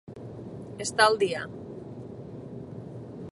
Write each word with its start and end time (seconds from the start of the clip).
Estar 0.85 1.05
al 1.09 1.19
dia. 1.25 1.43